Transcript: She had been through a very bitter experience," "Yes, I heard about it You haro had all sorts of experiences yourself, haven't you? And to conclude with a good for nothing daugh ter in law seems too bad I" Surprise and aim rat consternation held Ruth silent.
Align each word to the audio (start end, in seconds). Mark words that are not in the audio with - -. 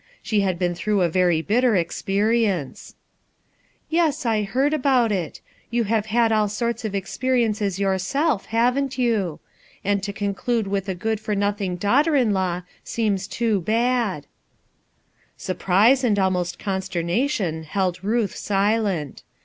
She 0.23 0.39
had 0.41 0.57
been 0.57 0.73
through 0.73 1.03
a 1.03 1.09
very 1.09 1.43
bitter 1.43 1.75
experience," 1.75 2.95
"Yes, 3.87 4.25
I 4.25 4.41
heard 4.41 4.73
about 4.73 5.11
it 5.11 5.41
You 5.69 5.83
haro 5.83 6.01
had 6.07 6.31
all 6.31 6.49
sorts 6.49 6.83
of 6.83 6.95
experiences 6.95 7.77
yourself, 7.77 8.47
haven't 8.47 8.97
you? 8.97 9.39
And 9.83 10.01
to 10.01 10.11
conclude 10.11 10.65
with 10.65 10.89
a 10.89 10.95
good 10.95 11.19
for 11.19 11.35
nothing 11.35 11.77
daugh 11.77 12.05
ter 12.05 12.15
in 12.15 12.33
law 12.33 12.63
seems 12.83 13.27
too 13.27 13.61
bad 13.61 14.23
I" 14.23 14.27
Surprise 15.37 16.03
and 16.03 16.17
aim 16.17 16.35
rat 16.35 16.55
consternation 16.57 17.61
held 17.61 18.03
Ruth 18.03 18.35
silent. 18.35 19.21